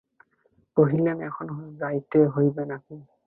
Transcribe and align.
কহিলেন, 0.77 1.17
এখনই 1.29 1.67
যাইতে 1.81 2.19
হইবে 2.33 2.63
নাকি। 2.65 2.95